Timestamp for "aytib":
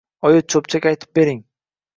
0.93-1.13